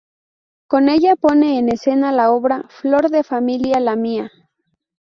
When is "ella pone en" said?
0.89-1.69